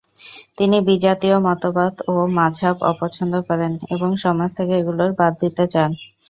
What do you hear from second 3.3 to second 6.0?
করেন এবং সমাজ থেকে এগুলো বাদ দিতে চান।